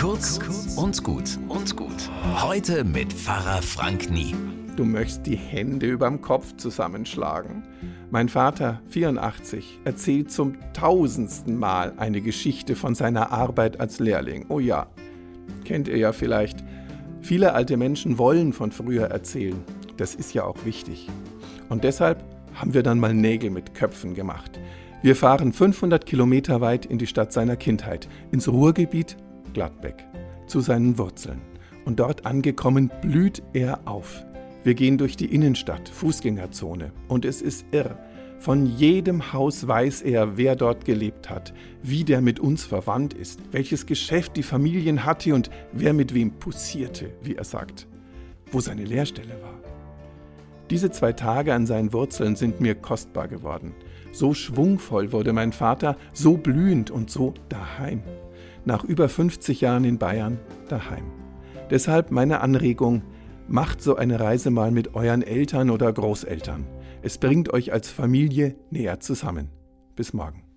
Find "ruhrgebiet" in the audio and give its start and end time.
28.46-29.16